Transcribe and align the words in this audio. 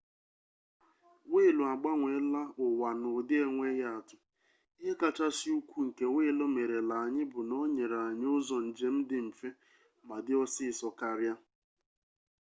wiilu 1.31 1.63
agbanweela 1.73 2.41
ụwa 2.65 2.89
n'ụdị 2.99 3.35
enweghị 3.45 3.83
atụ 3.97 4.17
ihe 4.81 4.93
kachasị 5.01 5.47
ukwu 5.59 5.77
nke 5.87 6.05
wiilu 6.15 6.45
merela 6.55 6.95
anyị 7.05 7.23
bụ 7.31 7.39
na 7.47 7.53
o 7.63 7.65
nyere 7.75 7.97
anyị 8.07 8.25
ụzọ 8.37 8.57
njem 8.67 8.95
dị 9.09 9.17
mfe 9.27 9.49
ma 10.07 10.15
dị 10.25 10.33
ọsịsọ 10.43 10.87
karịa 10.99 11.35